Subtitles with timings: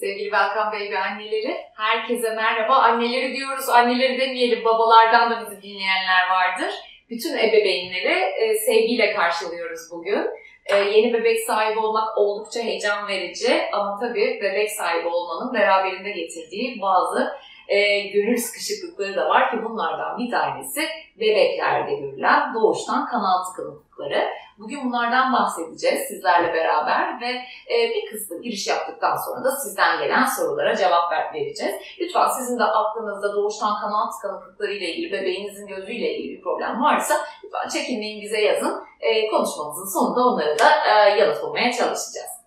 [0.00, 2.74] Sevgili Welcome Baby anneleri, herkese merhaba.
[2.74, 6.74] Anneleri diyoruz, anneleri demeyelim, babalardan da bizi dinleyenler vardır.
[7.10, 10.28] Bütün ebeveynleri e, sevgiyle karşılıyoruz bugün.
[10.66, 16.80] E, yeni bebek sahibi olmak oldukça heyecan verici ama tabii bebek sahibi olmanın beraberinde getirdiği
[16.80, 17.32] bazı
[17.70, 20.80] e, gönül sıkışıklıkları da var ki bunlardan bir tanesi
[21.20, 24.28] bebeklerde görülen doğuştan kanal tıkanıklıkları.
[24.58, 27.30] Bugün bunlardan bahsedeceğiz sizlerle beraber ve
[27.74, 31.74] e, bir kısmı giriş yaptıktan sonra da sizden gelen sorulara cevap ver, vereceğiz.
[32.00, 37.14] Lütfen sizin de aklınızda doğuştan kanal tıkanıklıkları ile ilgili, bebeğinizin gözüyle ilgili bir problem varsa
[37.44, 38.84] lütfen çekinmeyin bize yazın.
[39.00, 42.39] E, konuşmamızın sonunda onları da e, yanıt bulmaya çalışacağız.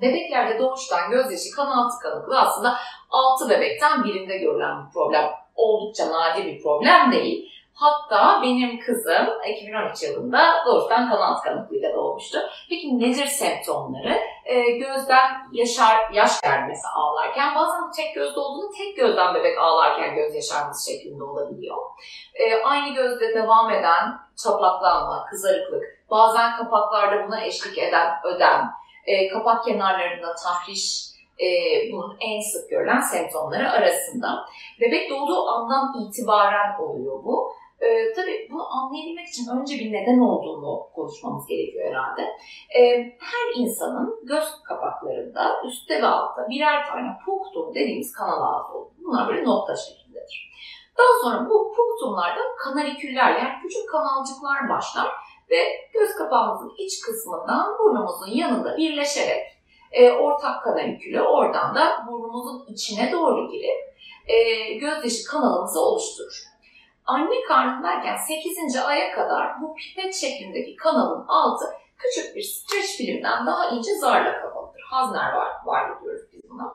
[0.00, 2.76] Bebeklerde doğuştan gözyaşı kanal tıkanıklığı aslında
[3.10, 5.30] 6 bebekten birinde görülen bir problem.
[5.54, 7.52] Oldukça nadir bir problem değil.
[7.74, 12.38] Hatta benim kızım 2013 yılında doğuştan kanal tıkanıklığıyla doğmuştu.
[12.68, 14.18] Peki nedir semptomları?
[14.44, 20.34] Ee, gözden yaşar, yaş gelmesi ağlarken bazen tek gözde olduğunu tek gözden bebek ağlarken göz
[20.34, 21.76] yaşarması şeklinde olabiliyor.
[22.34, 28.70] Ee, aynı gözde devam eden çatlaklanma, kızarıklık, bazen kapaklarda buna eşlik eden ödem,
[29.08, 31.08] e, kapak kenarlarında tahriş,
[31.40, 31.46] e,
[31.92, 34.44] bunun en sık görülen semptomları arasında.
[34.80, 37.52] Bebek doğduğu andan itibaren oluyor bu.
[37.80, 42.22] E, tabii bunu anlayabilmek için önce bir neden olduğunu konuşmamız gerekiyor herhalde.
[42.78, 42.80] E,
[43.20, 48.90] her insanın göz kapaklarında üstte ve altta birer tane punktum dediğimiz kanal ağzı olur.
[49.04, 50.48] Bunlar böyle nokta şeklindedir.
[50.98, 55.08] Daha sonra bu punktumlarda kanaliküller yani küçük kanalcıklar başlar
[55.50, 59.46] ve göz kapağımızın iç kısmından burnumuzun yanında birleşerek
[59.92, 63.94] e, ortak kanalikülü oradan da burnumuzun içine doğru girip
[64.26, 66.42] e, gözyaşı kanalımızı oluşturur.
[67.06, 68.76] Anne karnındayken 8.
[68.76, 71.64] aya kadar bu pipet şeklindeki kanalın altı
[71.98, 74.80] küçük bir streç filmden daha ince zarla kapalıdır.
[74.90, 76.74] Hazner var, var diyoruz biz buna.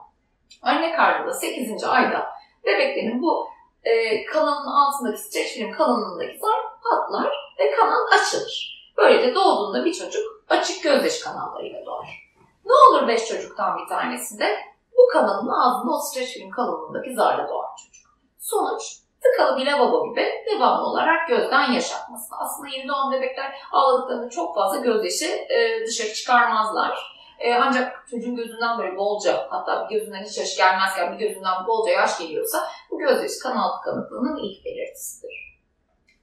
[0.62, 1.84] Anne karnında 8.
[1.84, 2.30] ayda
[2.66, 3.48] bebeklerin bu
[3.84, 8.74] e, kanalın altındaki streç film kanalındaki zar patlar ve kanal açılır.
[8.98, 12.24] Böylece doğduğunda bir çocuk açık gözyaşı kanallarıyla doğar.
[12.66, 14.60] Ne olur beş çocuktan bir tanesinde
[14.98, 18.06] bu kanalın ağzında o streç film kalınlığındaki zarla doğar çocuk.
[18.40, 22.36] Sonuç tıkalı bir lavabo gibi devamlı olarak gözden yaş akması.
[22.36, 27.14] Aslında yeni doğan bebekler ağladıklarında çok fazla gözyaşı e, dışarı çıkarmazlar.
[27.40, 31.92] E, ancak çocuğun gözünden böyle bolca hatta bir gözünden hiç yaş gelmezken bir gözünden bolca
[31.92, 35.60] yaş geliyorsa bu gözyaşı kanal tıkanıklığının ilk belirtisidir.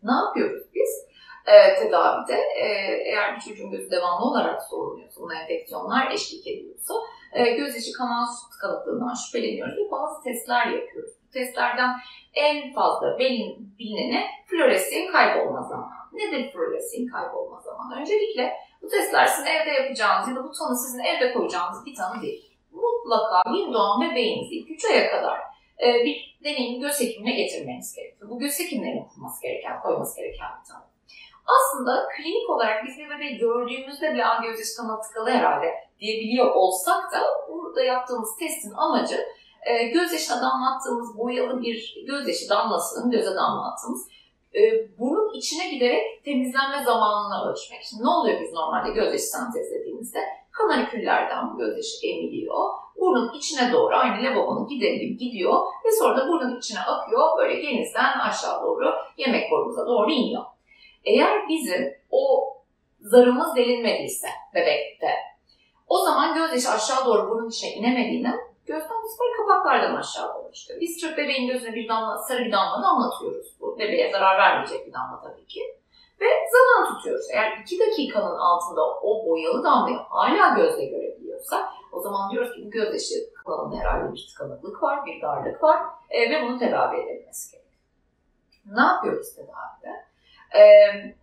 [0.02, 1.09] Ne yapıyoruz biz?
[1.50, 2.66] E, tedavide e,
[3.04, 6.94] eğer bir çocuğun gözü devamlı olarak soruluyorsa, buna enfeksiyonlar eşlik ediyorsa
[7.32, 11.10] e, göz içi kanal tıkanıklığından şüpheleniyoruz ve bazı testler yapıyoruz.
[11.28, 11.90] Bu testlerden
[12.34, 16.00] en fazla bilineni floresin kaybolma zamanı.
[16.12, 18.00] Nedir floresin kaybolma zamanı?
[18.00, 18.52] Öncelikle
[18.82, 22.56] bu testler sizin evde yapacağınız ya da bu tanı sizin evde koyacağınız bir tanı değil.
[22.72, 25.38] Mutlaka bir doğan bebeğinizi 3 aya kadar
[25.82, 28.30] e, bir deneyim göz hekimine getirmeniz gerekiyor.
[28.30, 30.89] Bu göz hekimlerinin kurması gereken, koyması gereken bir tanı.
[31.56, 35.66] Aslında klinik olarak biz bir bebeği gördüğümüzde bile an gözyaşı kanalı tıkalı herhalde
[36.00, 39.26] diyebiliyor olsak da burada yaptığımız testin amacı
[39.66, 44.08] e, gözyaşına damlattığımız boyalı bir gözyaşı damlasının göze damlattığımız
[44.54, 44.60] e,
[44.98, 47.80] burun içine giderek temizlenme zamanını ölçmek.
[47.82, 50.18] Şimdi ne oluyor biz normalde gözyaşı sentezlediğimizde?
[50.52, 52.70] Kanaliküllerden bu gözyaşı emiliyor.
[52.96, 57.38] Burnun içine doğru aynı lavabonun giderim gidiyor ve sonra da burnun içine akıyor.
[57.38, 60.42] Böyle genizden aşağı doğru yemek borumuza doğru iniyor.
[61.04, 62.56] Eğer bizim o
[63.00, 65.08] zarımız delinmediyse bebekte,
[65.88, 70.80] o zaman gözyaşı aşağı doğru burun içine inemediğinden gözden bu sefer kapaklardan aşağı doğru çıkıyor.
[70.80, 73.46] Biz Türk bebeğin gözüne bir damla, sarı bir damla damlatıyoruz.
[73.60, 75.60] Bu bebeğe zarar vermeyecek bir damla tabii ki.
[76.20, 77.26] Ve zaman tutuyoruz.
[77.32, 82.70] Eğer iki dakikanın altında o boyalı damlayı hala gözle görebiliyorsa o zaman diyoruz ki bu
[82.70, 87.82] gözyaşı kanalında herhalde bir tıkanıklık var, bir darlık var e, ve bunu tedavi edilmesi gerekiyor.
[88.66, 90.09] Ne yapıyoruz tedavide?
[90.54, 90.62] E,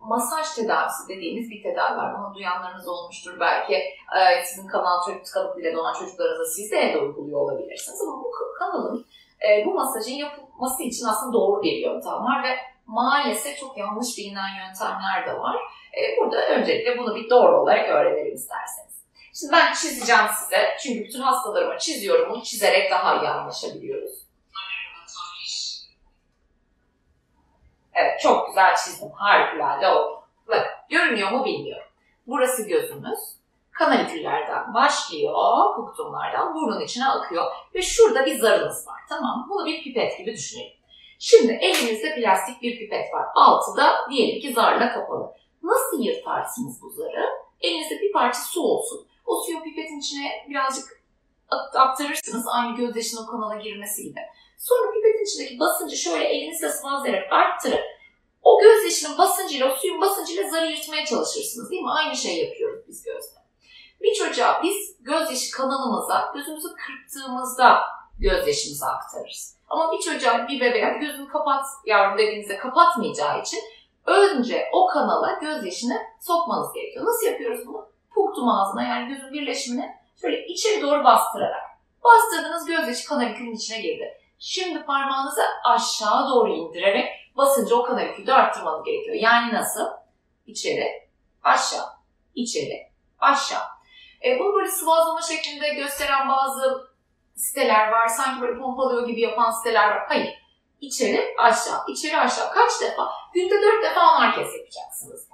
[0.00, 2.14] masaj tedavisi dediğimiz bir tedavi var.
[2.18, 3.74] Bunu duyanlarınız olmuştur belki.
[3.74, 8.02] E, sizin kanal çocuk tıkanıp bile doğan çocuklarınıza siz de evde uyguluyor olabilirsiniz.
[8.02, 9.06] Ama bu kanalın
[9.48, 12.56] e, bu masajın yapılması için aslında doğru bir yöntem var ve
[12.86, 15.56] maalesef çok yanlış bilinen yöntemler de var.
[15.98, 18.88] E, burada öncelikle bunu bir doğru olarak öğrenelim isterseniz.
[19.40, 20.76] Şimdi ben çizeceğim size.
[20.82, 22.30] Çünkü bütün hastalarıma çiziyorum.
[22.30, 24.27] Bunu çizerek daha iyi anlaşabiliyoruz.
[28.00, 29.10] Evet çok güzel çizdim.
[29.10, 30.22] Harikulade oldu.
[30.48, 31.88] Bakın görünüyor mu bilmiyorum.
[32.26, 33.18] Burası gözümüz.
[33.70, 35.34] Kanaliküllerden başlıyor,
[35.76, 39.00] puktumlardan burnun içine akıyor ve şurada bir zarınız var.
[39.08, 40.72] Tamam Bunu bir pipet gibi düşünelim.
[41.18, 43.26] Şimdi elimizde plastik bir pipet var.
[43.34, 45.32] Altı da diyelim ki zarla kapalı.
[45.62, 47.28] Nasıl yırtarsınız bu zarı?
[47.60, 49.06] Elinizde bir parça su olsun.
[49.26, 50.97] O suyu pipetin içine birazcık
[51.50, 54.20] aktarırsınız aynı gözyaşının kanala girmesi gibi.
[54.58, 57.84] Sonra pipetin içindeki basıncı şöyle elinizle sıvazlayarak arttırıp
[58.42, 61.90] o gözyaşının basıncıyla, o suyun basıncıyla zarı yırtmaya çalışırsınız değil mi?
[61.90, 63.38] Aynı şey yapıyoruz biz gözle.
[64.02, 67.80] Bir çocuğa biz gözyaşı kanalımıza gözümüzü kırptığımızda
[68.18, 69.56] gözyaşımızı aktarırız.
[69.68, 73.60] Ama bir çocuğa, bir bebeğe gözünü kapat yavrum dediğinizde kapatmayacağı için
[74.06, 77.06] önce o kanala gözyaşını sokmanız gerekiyor.
[77.06, 77.88] Nasıl yapıyoruz bunu?
[78.14, 81.68] Puktum ağzına yani gözün birleşimini şöyle içeri doğru bastırarak.
[82.04, 84.20] Bastırdığınız gözyaşı kanalikülün içine girdi.
[84.38, 89.16] Şimdi parmağınızı aşağı doğru indirerek basıncı o kanalikülde arttırmanız gerekiyor.
[89.16, 89.86] Yani nasıl?
[90.46, 91.08] İçeri,
[91.42, 91.86] aşağı,
[92.34, 93.64] içeri, aşağı.
[94.24, 96.88] E, bunu böyle sıvazlama şeklinde gösteren bazı
[97.34, 98.08] siteler var.
[98.08, 100.04] Sanki böyle pompalıyor gibi yapan siteler var.
[100.08, 100.34] Hayır.
[100.80, 102.52] İçeri, aşağı, içeri, aşağı.
[102.52, 103.12] Kaç defa?
[103.34, 105.28] Günde dört defa onar kez yapacaksınız.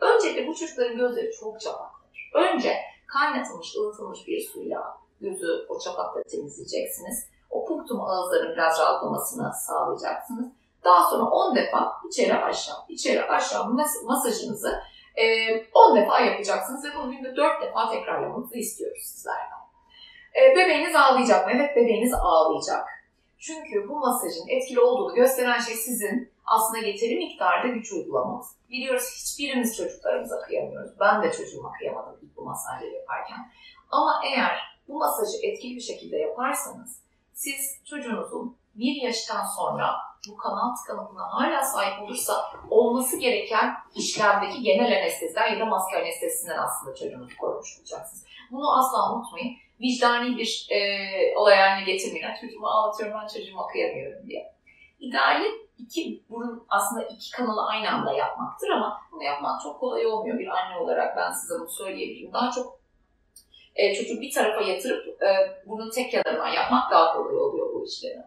[0.00, 2.30] Öncelikle bu çocukların gözleri çok çapaklar.
[2.34, 2.76] Önce
[3.12, 7.26] kaynatılmış, ılıtılmış bir suyla gözü o çapakla temizleyeceksiniz.
[7.50, 10.46] O punktum ağızların biraz rahatlamasını sağlayacaksınız.
[10.84, 14.82] Daha sonra 10 defa içeri aşağı, içeri aşağı mas- masajınızı
[15.74, 19.60] 10 e, defa yapacaksınız ve bunu günde 4 defa tekrarlamanızı istiyoruz sizlerden.
[20.56, 21.52] Bebeğiniz ağlayacak mı?
[21.56, 22.88] Evet bebeğiniz ağlayacak.
[23.38, 28.46] Çünkü bu masajın etkili olduğunu gösteren şey sizin aslında yeteri miktarda güç uygulamanız.
[28.70, 30.90] Biliyoruz hiçbirimiz çocuklarımıza kıyamıyoruz.
[31.00, 33.52] Ben de çocuğuma kıyamadım ilk bu masajları yaparken.
[33.90, 34.58] Ama eğer
[34.88, 37.02] bu masajı etkili bir şekilde yaparsanız
[37.32, 39.94] siz çocuğunuzun bir yaştan sonra
[40.28, 46.58] bu kanal tıkanıklığına hala sahip olursa olması gereken işlemdeki genel anesteziden ya da maske anestezisinden
[46.58, 48.24] aslında çocuğunuzu korumuş olacaksınız.
[48.50, 49.56] Bunu asla unutmayın.
[49.80, 50.78] Vicdani bir e,
[51.36, 52.26] olay haline getirmeyin.
[52.40, 54.54] Çocuğumu ağlatıyorum ben çocuğuma kıyamıyorum diye.
[55.00, 60.38] İdeali iki burun aslında iki kanalı aynı anda yapmaktır ama bunu yapmak çok kolay olmuyor.
[60.38, 62.32] Bir anne olarak ben size bunu söyleyebilirim.
[62.32, 62.80] Daha çok
[63.74, 65.28] e, çocuğu bir tarafa yatırıp e,
[65.66, 68.22] bunun tek yanından yapmak daha kolay oluyor bu işleri.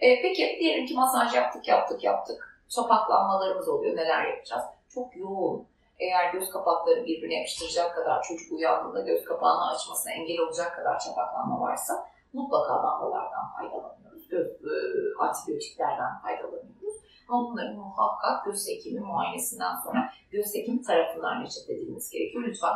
[0.00, 2.64] E, peki diyelim ki masaj yaptık yaptık yaptık.
[2.68, 3.96] Çapaklanmalarımız oluyor.
[3.96, 4.64] Neler yapacağız?
[4.88, 5.66] Çok yoğun.
[5.98, 11.60] Eğer göz kapakları birbirine yapıştıracak kadar çocuk uyandığında göz kapağını açmasına engel olacak kadar çapaklanma
[11.60, 14.09] varsa mutlaka damlalardan faydalanıyoruz.
[14.32, 14.70] E,
[15.18, 16.96] antibiyotiklerden faydalanıyoruz.
[17.28, 22.44] Ama bunların muhakkak göz hekimi muayenesinden sonra göz hekimi tarafından reçete edilmesi gerekiyor.
[22.44, 22.72] Lütfen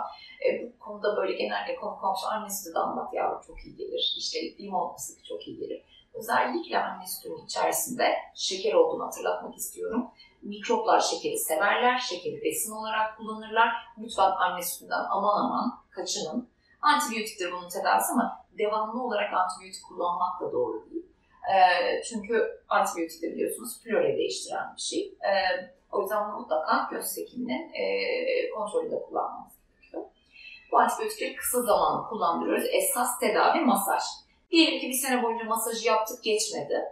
[0.47, 4.15] e, bu konuda böyle genelde konu komşu anne sütü damlat yavrum çok iyi gelir.
[4.19, 5.83] İşte limon sıkı çok iyi gelir.
[6.15, 10.07] Özellikle anne sütünün içerisinde şeker olduğunu hatırlatmak istiyorum.
[10.43, 13.69] Mikroplar şekeri severler, şekeri besin olarak kullanırlar.
[13.99, 16.49] Lütfen anne sütünden aman aman kaçının.
[16.81, 21.04] Antibiyotiktir bunun tedavisi ama devamlı olarak antibiyotik kullanmak da doğru değil.
[21.53, 21.57] E,
[22.03, 25.01] çünkü antibiyotik de biliyorsunuz florayı değiştiren bir şey.
[25.01, 25.31] E,
[25.93, 27.85] o yüzden bunu mutlaka göz hekiminin e,
[28.51, 30.03] kontrolünde kullanmamız gerekiyor.
[30.73, 32.65] Bu antibiyotikleri kısa zamanlı kullandırıyoruz.
[32.73, 34.03] Esas tedavi masaj.
[34.51, 36.83] Diyelim ki bir sene boyunca masajı yaptık geçmedi.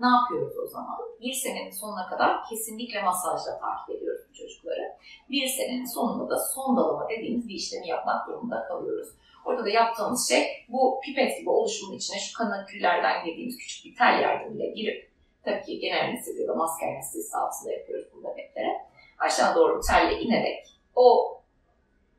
[0.00, 0.98] Ne yapıyoruz o zaman?
[1.20, 4.96] Bir senenin sonuna kadar kesinlikle masajla takip ediyoruz bu çocukları.
[5.30, 9.08] Bir senenin sonunda da son dalama dediğimiz bir işlemi yapmak durumunda kalıyoruz.
[9.44, 14.20] Orada da yaptığımız şey bu pipet gibi oluşumun içine şu kanaküllerden girdiğimiz küçük bir tel
[14.22, 15.10] yardımıyla girip
[15.44, 18.86] tabii ki genel anestezi ya da maske anestezisi altında yapıyoruz bu bebeklere.
[19.18, 21.36] Aşağı doğru telle inerek o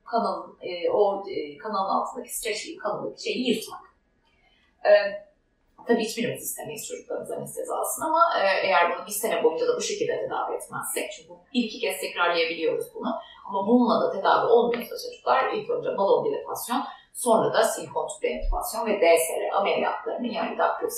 [0.06, 3.82] kanalın, e, o e, kanalın altındaki streç kanalındaki şeyi yırtmak.
[4.86, 4.92] E,
[5.88, 9.82] tabii hiçbirimiz istemeyiz çocuklarımız anestezi alsın ama e, eğer bunu bir sene boyunca da bu
[9.82, 13.12] şekilde tedavi etmezsek, çünkü bir iki kez tekrarlayabiliyoruz bunu
[13.48, 16.82] ama bununla da tedavi olmuyorsa çocuklar ilk önce balon dilatasyon,
[17.14, 20.90] sonra da silikon tüp entübasyon ve DSR ameliyatlarını yani daktilo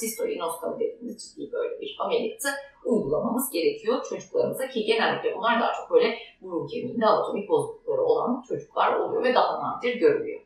[0.80, 2.50] dediğimiz ciddi böyle bir ameliyatı
[2.86, 8.94] uygulamamız gerekiyor çocuklarımıza ki genellikle bunlar daha çok böyle burun kemiğinde anatomik bozuklukları olan çocuklar
[8.94, 10.42] oluyor ve daha nadir görülüyor.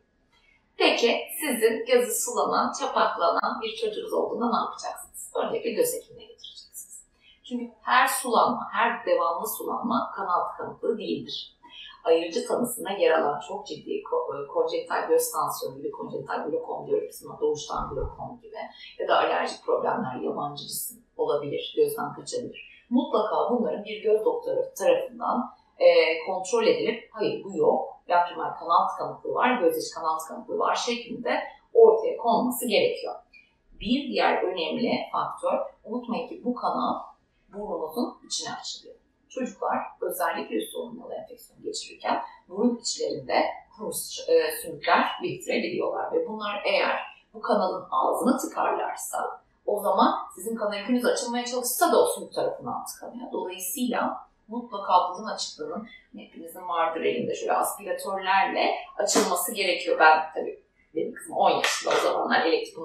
[0.77, 5.31] Peki sizin gözü sulanan, çapaklanan bir çocuğunuz olduğunda ne yapacaksınız?
[5.35, 7.03] Öncelikle göz hekimine getireceksiniz.
[7.43, 11.57] Çünkü her sulanma, her devamlı sulanma kanal tıkanıklığı değildir.
[12.03, 17.23] Ayırıcı tanısında yer alan çok ciddi e, konjenital göz tansiyonu gibi, konjenital glokom diyoruz biz
[17.41, 18.55] doğuştan glokom gibi
[18.99, 22.85] ya da alerjik problemler, yabancı cisim olabilir, gözden kaçabilir.
[22.89, 25.85] Mutlaka bunların bir göz doktoru tarafından e,
[26.25, 31.43] kontrol edilip hayır bu yok, lacrimal kanal tıkanıklığı var, göz içi kanal tıkanıklığı var şeklinde
[31.73, 33.15] ortaya konması gerekiyor.
[33.79, 36.95] Bir diğer önemli faktör, unutmayın ki bu kanal
[37.53, 38.95] burnumuzun içine açılıyor.
[39.29, 43.45] Çocuklar özellikle üst solunmalı enfeksiyon geçirirken burun içlerinde
[43.77, 43.89] kuru
[44.27, 46.99] e, sümükler biriktirebiliyorlar ve bunlar eğer
[47.33, 53.31] bu kanalın ağzını tıkarlarsa o zaman sizin kanal açılmaya çalışsa da o sümük tarafından tıkanıyor.
[53.31, 55.87] Dolayısıyla mutlaka burun açıklığının
[56.17, 59.99] hepinizin vardır elinde şöyle aspiratörlerle açılması gerekiyor.
[59.99, 60.63] Ben tabii
[60.95, 62.77] benim kızım 10 yaşında o zamanlar elektrik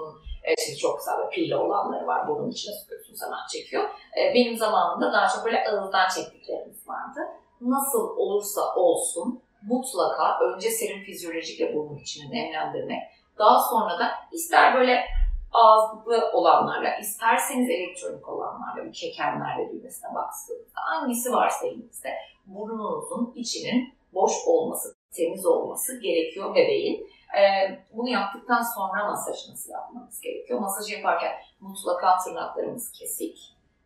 [0.42, 2.28] e, şimdi çok güzel böyle pilli olanları var.
[2.28, 3.84] Burnun içine sokuyorsunuz hemen çekiyor.
[4.18, 7.20] E, benim zamanımda daha çok böyle ağızdan çektiklerimiz vardı.
[7.60, 13.02] Nasıl olursa olsun mutlaka önce serum fizyolojikle burnun içini nemlendirmek.
[13.38, 15.04] Daha sonra da ister böyle
[15.52, 22.10] ağızlıklı olanlarla, isterseniz elektronik olanlarla, bu çekenlerle düğmesine baktığınızda hangisi varsa elinizde
[22.46, 27.10] burnunuzun içinin boş olması, temiz olması gerekiyor bebeğin.
[27.38, 30.60] Ee, bunu yaptıktan sonra masajınızı yapmanız gerekiyor.
[30.60, 33.38] Masaj yaparken mutlaka tırnaklarımız kesik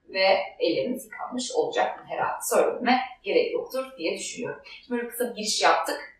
[0.08, 0.26] ve
[0.58, 2.04] ellerimiz yıkanmış olacak.
[2.08, 4.62] Herhalde söylememe gerek yoktur diye düşünüyorum.
[4.64, 6.12] Şimdi böyle kısa bir giriş yaptık.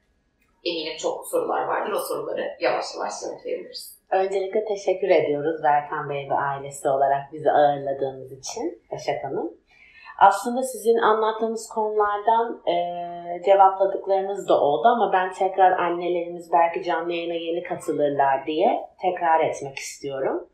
[0.65, 1.93] Eminim çok sorular vardır.
[1.93, 3.97] O soruları yavaş yavaş yanıtlayabiliriz.
[4.11, 9.56] Öncelikle teşekkür ediyoruz Berkan Bey ve ailesi olarak bizi ağırladığınız için Başak Hanım.
[10.19, 12.75] Aslında sizin anlattığınız konulardan e,
[13.45, 19.79] cevapladıklarınız da oldu ama ben tekrar annelerimiz belki canlı yayına yeni katılırlar diye tekrar etmek
[19.79, 20.49] istiyorum.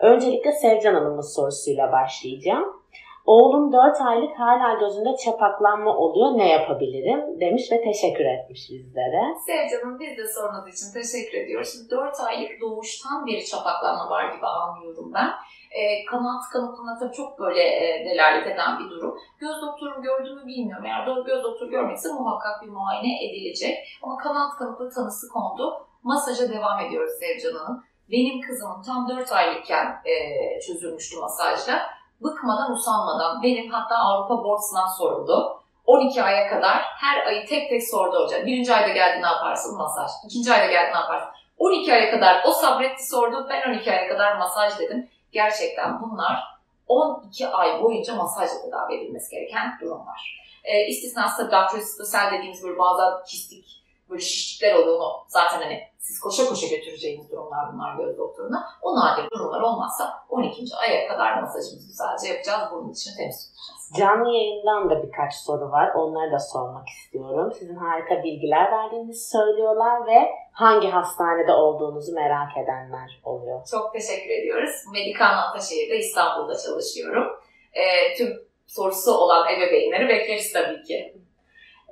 [0.00, 2.80] Öncelikle Sevcan Hanım'ın sorusuyla başlayacağım.
[3.26, 9.22] Oğlum 4 aylık hala gözünde çapaklanma oluyor ne yapabilirim demiş ve teşekkür etmiş bizlere.
[9.46, 11.68] Sevcan'ın biz de sorunuz için teşekkür ediyoruz.
[11.72, 15.30] Şimdi 4 aylık doğuştan beri çapaklanma var gibi anlıyorum ben.
[15.70, 19.18] E, kanal tıkanıklığına tabii çok böyle e, delalet eden bir durum.
[19.38, 20.84] Göz doktoru gördü mü bilmiyorum.
[20.86, 23.98] Eğer doğru göz doktoru görmediyse muhakkak bir muayene edilecek.
[24.02, 25.86] Ama kanal tıkanıklığı tanısı kondu.
[26.02, 27.84] Masaja devam ediyoruz Sevcan Hanım.
[28.10, 30.14] Benim kızımın tam 4 aylıkken e,
[30.60, 35.60] çözülmüştü masajla bıkmadan usanmadan benim hatta Avrupa Board sınav soruldu.
[35.86, 38.46] 12 aya kadar her ayı tek tek sordu hocam.
[38.46, 39.78] Birinci ayda geldi ne yaparsın?
[39.78, 40.10] Masaj.
[40.26, 41.28] İkinci ayda geldi ne yaparsın?
[41.58, 43.46] 12 aya kadar o sabretti sordu.
[43.50, 45.08] Ben 12 aya kadar masaj dedim.
[45.32, 50.40] Gerçekten bunlar 12 ay boyunca masajla tedavi edilmesi gereken durumlar.
[50.64, 53.79] E, istisnası daktiloskopal dediğimiz böyle bazen kistik
[54.10, 54.96] böyle şişlikler oluyor.
[55.00, 58.68] Onu zaten hani siz koşa koşa götüreceğiniz durumlar bunlar göz doktoruna.
[58.82, 60.64] O nadir durumlar olmazsa 12.
[60.76, 62.68] aya kadar masajımızı güzelce yapacağız.
[62.72, 63.80] Bunun için temiz tutacağız.
[63.98, 65.94] Canlı yayından da birkaç soru var.
[65.94, 67.52] Onları da sormak istiyorum.
[67.58, 73.66] Sizin harika bilgiler verdiğinizi söylüyorlar ve hangi hastanede olduğunuzu merak edenler oluyor.
[73.70, 74.84] Çok teşekkür ediyoruz.
[74.92, 77.26] Medikan Ataşehir'de İstanbul'da çalışıyorum.
[77.72, 78.28] E, tüm
[78.66, 81.16] sorusu olan ebeveynleri bekleriz tabii ki.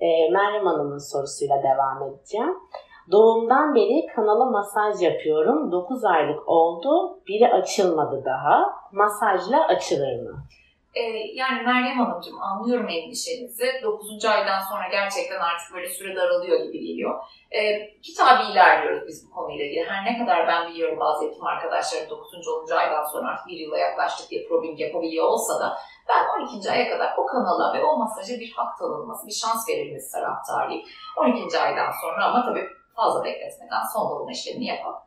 [0.01, 2.55] E, Meryem Hanım'ın sorusuyla devam edeceğim.
[3.13, 5.73] Doğumdan beri kanala masaj yapıyorum.
[5.73, 7.21] 9 aylık oldu.
[7.27, 8.65] Biri açılmadı daha.
[8.93, 10.45] Masajla açılır mı?
[10.95, 11.03] Ee,
[11.35, 13.67] yani Meryem Hanımcığım anlıyorum endişenizi.
[13.83, 14.25] 9.
[14.25, 17.21] aydan sonra gerçekten artık böyle süre daralıyor gibi geliyor.
[17.51, 19.85] Ee, kitabi ilerliyoruz biz bu konuyla ilgili.
[19.85, 22.49] Her ne kadar ben biliyorum bazı eğitim arkadaşlarım 9.
[22.49, 22.77] 10.
[22.77, 25.79] aydan sonra artık bir yıla yaklaştık diye probing yapabiliyor olsa da
[26.09, 26.71] ben 12.
[26.71, 30.83] aya kadar o kanala ve o masaja bir hak tanınması, bir şans verilmesi taraftarıyım.
[31.17, 31.59] 12.
[31.59, 35.01] aydan sonra ama tabii fazla bekletmeden son dolma işlemini yapalım.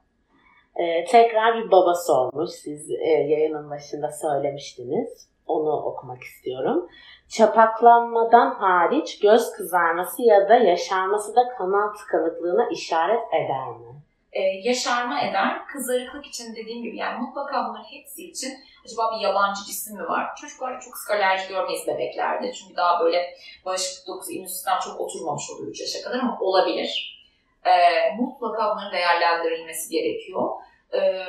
[0.75, 2.51] Ee, tekrar bir baba sormuş.
[2.51, 5.27] Siz e, yayının başında söylemiştiniz.
[5.45, 6.87] Onu okumak istiyorum.
[7.29, 14.01] Çapaklanmadan hariç göz kızarması ya da yaşarması da kanal tıkanıklığına işaret eder mi?
[14.33, 15.67] Ee, yaşarma eder.
[15.67, 18.53] Kızarıklık için dediğim gibi yani mutlaka bunların hepsi için
[18.85, 20.35] acaba bir yabancı cisim mi var?
[20.35, 22.53] Çocuklarda çok sık alerji görmeyiz bebeklerde.
[22.53, 23.35] Çünkü daha böyle
[23.65, 27.21] bağışıklık dokusu, immün sistem çok oturmamış oluyor 3 yaşa kadar ama olabilir.
[27.65, 30.49] Ee, mutlaka bunların değerlendirilmesi gerekiyor.
[30.93, 31.25] Ee,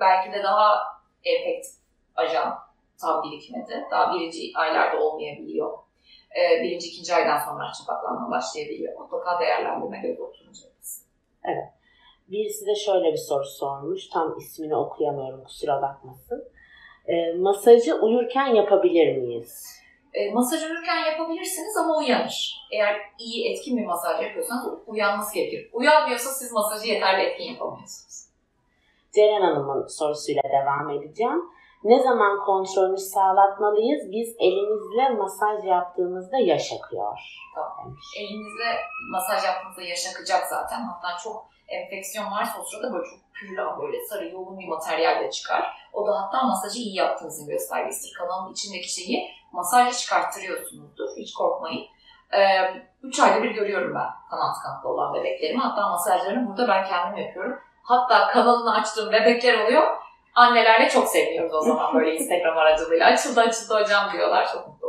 [0.00, 0.82] belki de daha
[1.24, 1.72] efektif
[2.16, 2.58] ajan
[3.00, 3.86] tam birikmedi.
[3.90, 5.78] Daha birinci aylarda olmayabiliyor.
[6.36, 9.00] Ee, birinci, ikinci aydan sonra çapaklanma başlayabiliyor.
[9.00, 10.66] Mutlaka değerlendirme göz oturunca.
[11.44, 11.71] Evet.
[12.32, 14.08] Birisi de şöyle bir soru sormuş.
[14.08, 16.44] Tam ismini okuyamıyorum kusura bakmasın.
[17.06, 19.82] E, masajı uyurken yapabilir miyiz?
[20.14, 22.66] E, masaj uyurken yapabilirsiniz ama uyanır.
[22.72, 25.70] Eğer iyi etkin bir masaj yapıyorsanız uyanması gerekir.
[25.72, 28.28] Uyanmıyorsa siz masajı yeterli etkin yapamıyorsunuz.
[29.14, 31.42] Ceren Hanım'ın sorusuyla devam edeceğim.
[31.84, 34.12] Ne zaman kontrolünü sağlatmalıyız?
[34.12, 37.18] Biz elimizle masaj yaptığımızda yaş akıyor.
[37.54, 37.96] Tamam.
[38.20, 38.80] Elinizle
[39.12, 40.80] masaj yaptığınızda yaş akacak zaten.
[40.80, 45.30] Hatta çok enfeksiyon varsa o sırada böyle çok pürülen böyle sarı yoğun bir materyal de
[45.30, 45.88] çıkar.
[45.92, 48.14] O da hatta masajı iyi yaptığınızın göstergesidir.
[48.18, 51.08] Kanalın içindeki şeyi masajla çıkarttırıyorsunuzdur.
[51.16, 51.86] Hiç korkmayın.
[53.02, 55.60] 3 ee, ayda bir görüyorum ben kanal tıkanıklı olan bebeklerimi.
[55.60, 57.58] Hatta masajlarını burada ben kendim yapıyorum.
[57.82, 59.82] Hatta kanalını açtığım bebekler oluyor.
[60.34, 63.06] Annelerle çok seviniyoruz o zaman böyle Instagram aracılığıyla.
[63.06, 64.48] Açıldı açıldı hocam diyorlar.
[64.52, 64.81] Çok.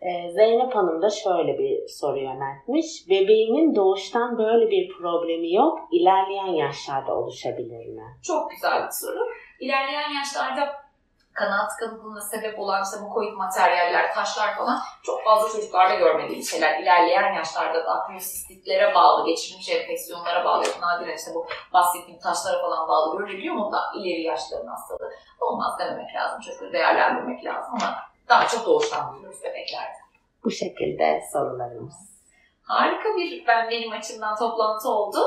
[0.00, 3.08] Ee, Zeynep Hanım da şöyle bir soru yöneltmiş.
[3.10, 5.78] Bebeğimin doğuştan böyle bir problemi yok.
[5.92, 8.04] İlerleyen yaşlarda oluşabilir mi?
[8.22, 9.28] Çok güzel bir soru.
[9.60, 10.88] İlerleyen yaşlarda
[11.32, 16.80] kanal tıkanıklığına sebep olan işte mukoid materyaller, taşlar falan çok fazla çocuklarda görmediğim şeyler.
[16.82, 23.18] İlerleyen yaşlarda da akrostitlere bağlı, geçirilmiş enfeksiyonlara bağlı, nadiren işte bu bahsettiğim taşlara falan bağlı
[23.18, 23.72] görebiliyor mu?
[23.72, 25.10] Da ileri yaşların hastalığı.
[25.40, 26.40] Olmaz dememek lazım.
[26.40, 29.98] Çocukları değerlendirmek lazım ama daha çok doğuştan buluyoruz bebeklerde.
[30.44, 31.94] Bu şekilde sorularımız.
[32.62, 35.18] Harika bir ben benim açımdan toplantı oldu.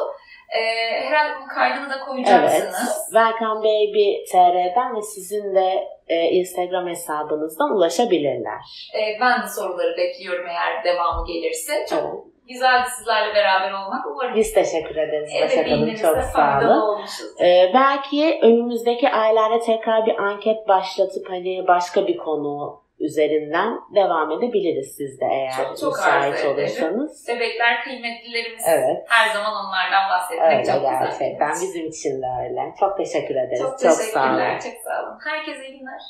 [0.57, 2.05] Ee, herhalde bunun kaydını da Evet.
[2.05, 3.09] koyacaksınız.
[3.13, 8.89] Welcome Baby TR'den ve sizin de e, Instagram hesabınızdan ulaşabilirler.
[8.95, 11.85] Ee, ben de soruları bekliyorum eğer devamı gelirse.
[11.89, 12.13] Çok Evet.
[12.47, 14.05] güzeldi sizlerle beraber olmak.
[14.07, 15.61] Umarım Biz teşekkür ederiz Başak Hanım.
[15.61, 17.01] ebeveynlerimize Çok sağ olun.
[17.41, 24.95] Ee, belki önümüzdeki aylarda tekrar bir anket başlatıp hani başka bir konu üzerinden devam edebiliriz
[24.97, 27.27] siz de eğer Çok çok müsait olursanız.
[27.27, 28.63] Bebekler kıymetlilerimiz.
[28.67, 29.05] Evet.
[29.09, 31.03] Her zaman onlardan bahsetmek Öyle çok güzel.
[31.03, 32.61] gerçekten bizim için de öyle.
[32.79, 33.59] Çok teşekkür ederiz.
[33.59, 34.37] Çok çok sağ olun.
[34.37, 34.59] teşekkürler.
[34.61, 35.17] Çok sağ olun.
[35.25, 36.01] Herkese iyi günler.